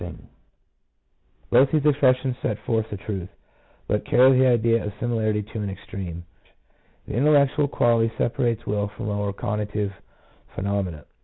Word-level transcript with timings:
1 0.01 0.13
1 0.13 0.27
1 1.59 1.65
Both 1.69 1.71
these 1.71 1.85
expressions 1.87 2.35
set 2.41 2.57
forth 2.65 2.87
a 2.91 2.97
truth, 2.97 3.29
but 3.87 4.03
carry 4.07 4.39
the 4.39 4.47
idea 4.47 4.83
of 4.83 4.93
similarity 4.99 5.43
to 5.43 5.59
an 5.61 5.69
extreme. 5.69 6.25
The 7.07 7.13
intellectual 7.13 7.67
quality 7.67 8.11
separates 8.17 8.65
will 8.65 8.89
from 8.97 9.09
lower 9.09 9.31
conative 9.31 9.93
pheno 10.57 10.83
mena. 10.83 11.05